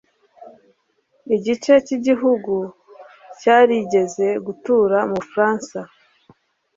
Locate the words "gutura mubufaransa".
4.45-5.79